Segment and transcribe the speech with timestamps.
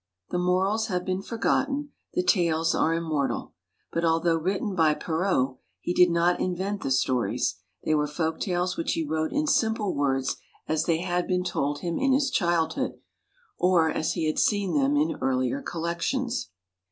[0.31, 3.53] The morals have been forgotten, the tales are immortal.
[3.91, 8.75] But although written by Perrault, he did not invent the stories, they were folk tales
[8.77, 10.37] which he wrote in simple words
[10.67, 12.93] as they had been told him in his childhood,
[13.59, 16.49] or as he had seen them in earlier collections.